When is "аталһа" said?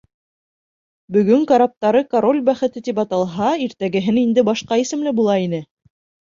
3.05-3.53